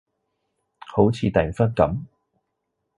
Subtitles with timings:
[0.91, 1.95] 好似訂婚噉？